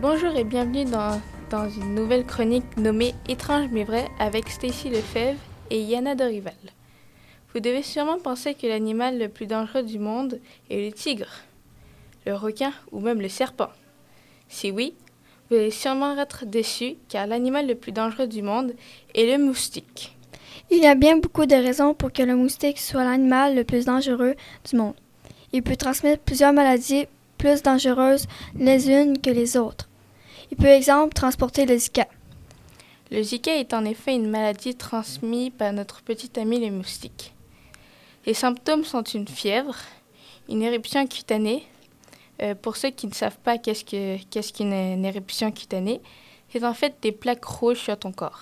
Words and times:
Bonjour 0.00 0.36
et 0.36 0.44
bienvenue 0.44 0.84
dans, 0.84 1.68
une 1.68 1.96
nouvelle 1.96 2.24
chronique 2.24 2.76
nommée 2.76 3.16
Étrange 3.26 3.66
mais 3.72 3.82
vrai 3.82 4.06
avec 4.20 4.48
Stacy 4.48 4.90
Lefebvre 4.90 5.40
et 5.70 5.82
Yana 5.82 6.14
Dorival. 6.14 6.54
Vous 7.52 7.58
devez 7.58 7.82
sûrement 7.82 8.20
penser 8.20 8.54
que 8.54 8.68
l'animal 8.68 9.18
le 9.18 9.28
plus 9.28 9.46
dangereux 9.46 9.82
du 9.82 9.98
monde 9.98 10.38
est 10.70 10.86
le 10.86 10.92
tigre, 10.92 11.32
le 12.26 12.36
requin 12.36 12.72
ou 12.92 13.00
même 13.00 13.20
le 13.20 13.28
serpent. 13.28 13.70
Si 14.48 14.70
oui, 14.70 14.94
vous 15.50 15.56
allez 15.56 15.72
sûrement 15.72 16.16
être 16.16 16.46
déçu 16.46 16.94
car 17.08 17.26
l'animal 17.26 17.66
le 17.66 17.74
plus 17.74 17.90
dangereux 17.90 18.28
du 18.28 18.40
monde 18.40 18.74
est 19.16 19.26
le 19.26 19.44
moustique. 19.44 20.16
Il 20.70 20.78
y 20.78 20.86
a 20.86 20.94
bien 20.94 21.16
beaucoup 21.16 21.46
de 21.46 21.56
raisons 21.56 21.92
pour 21.92 22.12
que 22.12 22.22
le 22.22 22.36
moustique 22.36 22.78
soit 22.78 23.02
l'animal 23.02 23.56
le 23.56 23.64
plus 23.64 23.86
dangereux 23.86 24.36
du 24.70 24.76
monde. 24.76 24.94
Il 25.52 25.64
peut 25.64 25.74
transmettre 25.74 26.22
plusieurs 26.22 26.52
maladies 26.52 27.06
plus 27.38 27.62
dangereuses 27.62 28.26
les 28.56 28.90
unes 28.90 29.18
que 29.18 29.30
les 29.30 29.56
autres. 29.56 29.88
Il 30.50 30.56
peut, 30.56 30.66
exemple, 30.66 31.14
transporter 31.14 31.64
le 31.64 31.78
Zika. 31.78 32.06
Le 33.10 33.22
Zika 33.22 33.54
est 33.56 33.72
en 33.72 33.84
effet 33.84 34.14
une 34.14 34.28
maladie 34.28 34.74
transmise 34.74 35.50
par 35.56 35.72
notre 35.72 36.02
petit 36.02 36.38
ami 36.38 36.60
le 36.60 36.70
moustique. 36.70 37.32
Les 38.26 38.34
symptômes 38.34 38.84
sont 38.84 39.02
une 39.02 39.28
fièvre, 39.28 39.76
une 40.48 40.62
éruption 40.62 41.06
cutanée. 41.06 41.64
Euh, 42.42 42.54
pour 42.54 42.76
ceux 42.76 42.90
qui 42.90 43.06
ne 43.06 43.14
savent 43.14 43.38
pas 43.38 43.58
qu'est-ce 43.58 43.84
qu'une 43.84 45.02
qu 45.02 45.06
éruption 45.06 45.50
cutanée, 45.50 46.00
c'est 46.50 46.64
en 46.64 46.74
fait 46.74 46.94
des 47.02 47.12
plaques 47.12 47.44
rouges 47.44 47.80
sur 47.80 47.98
ton 47.98 48.12
corps. 48.12 48.40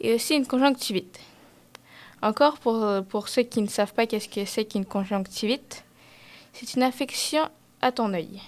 Et 0.00 0.14
aussi 0.14 0.34
une 0.34 0.46
conjonctivite. 0.46 1.18
Encore 2.22 2.58
pour, 2.58 2.86
pour 3.08 3.28
ceux 3.28 3.42
qui 3.42 3.60
ne 3.62 3.68
savent 3.68 3.92
pas 3.92 4.06
qu'est-ce 4.06 4.28
que 4.28 4.44
c'est 4.44 4.64
qu'une 4.64 4.84
conjonctivite, 4.84 5.84
c'est 6.52 6.74
une 6.74 6.82
affection 6.82 7.48
à 7.82 7.92
ton 7.92 8.14
œil. 8.14 8.40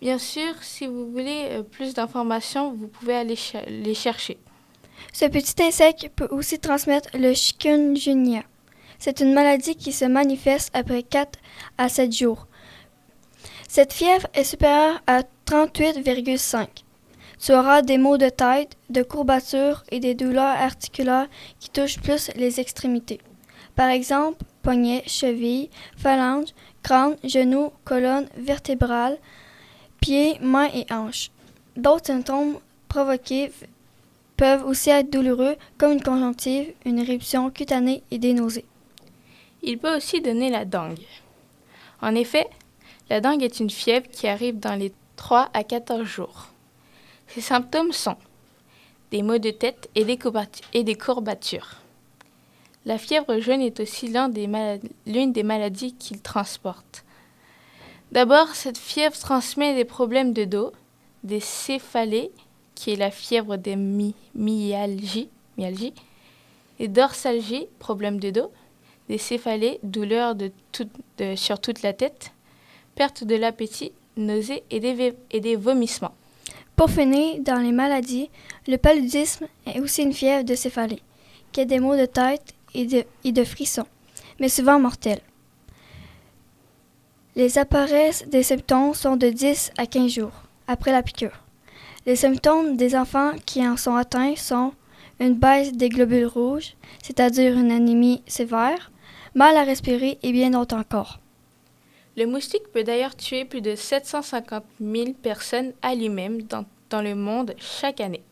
Bien 0.00 0.18
sûr, 0.18 0.54
si 0.62 0.86
vous 0.86 1.10
voulez 1.10 1.48
euh, 1.50 1.62
plus 1.62 1.94
d'informations, 1.94 2.72
vous 2.72 2.88
pouvez 2.88 3.14
aller 3.14 3.36
les 3.68 3.94
chercher. 3.94 4.38
Ce 5.12 5.24
petit 5.24 5.62
insecte 5.62 6.08
peut 6.14 6.28
aussi 6.30 6.58
transmettre 6.58 7.10
le 7.14 7.34
chikungunya. 7.34 8.42
C'est 8.98 9.20
une 9.20 9.32
maladie 9.32 9.76
qui 9.76 9.92
se 9.92 10.04
manifeste 10.04 10.70
après 10.72 11.02
4 11.02 11.38
à 11.78 11.88
7 11.88 12.12
jours. 12.12 12.46
Cette 13.68 13.92
fièvre 13.92 14.26
est 14.34 14.44
supérieure 14.44 15.00
à 15.06 15.22
38,5. 15.46 16.66
Tu 17.40 17.52
auras 17.52 17.82
des 17.82 17.98
maux 17.98 18.18
de 18.18 18.28
tête, 18.28 18.76
de 18.90 19.02
courbatures 19.02 19.84
et 19.90 20.00
des 20.00 20.14
douleurs 20.14 20.56
articulaires 20.58 21.28
qui 21.60 21.70
touchent 21.70 22.00
plus 22.00 22.30
les 22.34 22.58
extrémités. 22.58 23.20
Par 23.78 23.90
exemple, 23.90 24.44
poignets, 24.60 25.04
chevilles, 25.06 25.70
phalanges, 25.96 26.52
crâne, 26.82 27.16
genoux, 27.22 27.70
colonne 27.84 28.26
vertébrale, 28.36 29.16
pieds, 30.00 30.36
mains 30.40 30.68
et 30.74 30.84
hanches. 30.92 31.30
D'autres 31.76 32.06
symptômes 32.06 32.58
provoqués 32.88 33.52
peuvent 34.36 34.66
aussi 34.66 34.90
être 34.90 35.12
douloureux, 35.12 35.54
comme 35.78 35.92
une 35.92 36.02
conjonctive, 36.02 36.74
une 36.84 36.98
éruption 36.98 37.50
cutanée 37.50 38.02
et 38.10 38.18
des 38.18 38.34
nausées. 38.34 38.64
Il 39.62 39.78
peut 39.78 39.96
aussi 39.96 40.20
donner 40.20 40.50
la 40.50 40.64
dengue. 40.64 41.06
En 42.02 42.16
effet, 42.16 42.48
la 43.08 43.20
dengue 43.20 43.44
est 43.44 43.60
une 43.60 43.70
fièvre 43.70 44.08
qui 44.10 44.26
arrive 44.26 44.58
dans 44.58 44.74
les 44.74 44.92
3 45.14 45.50
à 45.54 45.62
14 45.62 46.02
jours. 46.02 46.48
Ses 47.28 47.42
symptômes 47.42 47.92
sont 47.92 48.16
des 49.12 49.22
maux 49.22 49.38
de 49.38 49.50
tête 49.50 49.88
et 49.94 50.02
des 50.02 50.96
courbatures. 50.96 51.76
La 52.88 52.96
fièvre 52.96 53.38
jaune 53.38 53.60
est 53.60 53.80
aussi 53.80 54.08
l'une 54.08 55.32
des, 55.32 55.42
maladies 55.42 55.92
qu'il 55.92 56.22
transporte. 56.22 57.04
D'abord, 58.12 58.54
cette 58.54 58.78
fièvre 58.78 59.14
transmet 59.14 59.74
des 59.74 59.84
problèmes 59.84 60.32
de 60.32 60.46
dos, 60.46 60.72
des 61.22 61.40
céphalées, 61.40 62.30
qui 62.74 62.92
est 62.92 62.96
la 62.96 63.10
fièvre 63.10 63.58
des 63.58 63.76
my 63.76 64.14
myalgies, 64.34 65.28
myalgie, 65.58 65.92
et 66.78 66.88
dorsalgie, 66.88 67.66
problème 67.78 68.18
de 68.20 68.30
dos, 68.30 68.50
des 69.10 69.18
céphalées, 69.18 69.80
douleurs 69.82 70.34
sur 71.36 71.60
toute 71.60 71.82
la 71.82 71.92
tête, 71.92 72.32
perte 72.94 73.22
de 73.22 73.34
l'appétit, 73.34 73.92
nausées 74.16 74.62
et 74.70 74.80
des, 74.80 75.14
et 75.30 75.40
des 75.40 75.56
vomissements. 75.56 76.14
Pour 76.74 76.88
finir, 76.88 77.38
dans 77.40 77.60
les 77.62 77.72
maladies, 77.72 78.30
le 78.66 78.78
paludisme 78.78 79.46
est 79.66 79.78
aussi 79.78 80.04
une 80.04 80.14
fièvre 80.14 80.44
de 80.44 80.54
céphalée, 80.54 81.02
qui 81.52 81.60
a 81.60 81.66
des 81.66 81.80
maux 81.80 81.94
de 81.94 82.06
tête 82.06 82.54
et 82.74 82.86
de, 83.32 83.44
frissons, 83.44 83.86
mais 84.40 84.48
souvent 84.48 84.78
mortels. 84.78 85.20
Les 87.36 87.58
apparences 87.58 88.24
des 88.26 88.42
symptômes 88.42 88.94
sont 88.94 89.16
de 89.16 89.28
10 89.28 89.72
à 89.78 89.86
15 89.86 90.10
jours 90.10 90.42
après 90.66 90.92
la 90.92 91.02
piqûre. 91.02 91.44
Les 92.06 92.16
symptômes 92.16 92.76
des 92.76 92.96
enfants 92.96 93.32
qui 93.46 93.66
en 93.66 93.76
sont 93.76 93.94
atteints 93.94 94.36
sont 94.36 94.72
une 95.20 95.34
baisse 95.34 95.72
des 95.72 95.88
globules 95.88 96.26
rouges, 96.26 96.74
c'est-à-dire 97.02 97.56
une 97.56 97.70
anémie 97.70 98.22
sévère, 98.26 98.90
mal 99.34 99.56
à 99.56 99.64
respirer 99.64 100.18
et 100.22 100.32
bien 100.32 100.50
d'autres 100.50 100.76
encore. 100.76 101.20
Le 102.16 102.26
moustique 102.26 102.72
peut 102.72 102.82
d'ailleurs 102.82 103.14
tuer 103.14 103.44
plus 103.44 103.60
de 103.60 103.76
750 103.76 104.64
000 104.80 105.12
personnes 105.22 105.72
à 105.82 105.94
lui-même 105.94 106.42
dans 106.42 107.02
le 107.02 107.14
monde 107.14 107.54
chaque 107.58 108.00
année. 108.00 108.22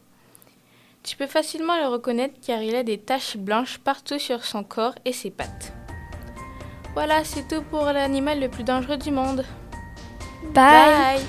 Tu 1.07 1.17
peux 1.17 1.29
facilement 1.29 1.79
le 1.81 1.87
reconnaître 1.87 2.35
car 2.45 2.61
il 2.63 2.75
a 2.75 2.83
des 2.83 2.99
taches 2.99 3.37
blanches 3.37 3.79
partout 3.79 4.19
sur 4.19 4.45
son 4.45 4.65
corps 4.65 4.97
et 5.05 5.13
ses 5.13 5.31
pattes. 5.31 5.73
Voilà, 6.95 7.23
c'est 7.23 7.47
tout 7.47 7.63
pour 7.63 7.85
l'animal 7.85 8.41
le 8.41 8.49
plus 8.49 8.65
dangereux 8.65 8.97
du 8.97 9.13
monde. 9.13 9.45
Bye. 10.53 11.15
Bye. 11.15 11.27